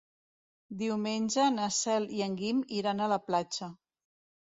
Diumenge 0.79 1.45
na 1.59 1.69
Cel 1.77 2.09
i 2.17 2.25
en 2.31 2.41
Guim 2.43 2.67
iran 2.83 3.01
a 3.11 3.15
la 3.17 3.25
platja. 3.31 3.73